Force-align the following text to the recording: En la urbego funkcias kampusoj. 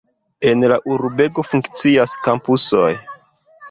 En 0.51 0.65
la 0.71 0.79
urbego 0.95 1.47
funkcias 1.51 2.19
kampusoj. 2.27 2.93